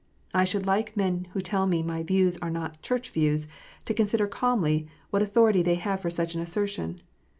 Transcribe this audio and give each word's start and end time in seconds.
I 0.33 0.45
should 0.45 0.65
like 0.65 0.97
men 0.97 1.27
who 1.33 1.41
tell 1.41 1.67
me 1.67 1.83
my 1.83 2.01
views 2.01 2.39
are 2.39 2.49
not" 2.49 2.81
Church" 2.81 3.11
views, 3.11 3.47
to 3.85 3.93
consider 3.93 4.25
calmly 4.25 4.87
what 5.11 5.21
authority 5.21 5.61
they 5.61 5.75
have 5.75 6.01
for 6.01 6.09
such 6.09 6.33
an 6.33 6.41
assertion. 6.41 7.01